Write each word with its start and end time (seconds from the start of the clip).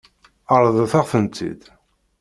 Ṛeḍlet-aɣ-tent-id. 0.61 1.61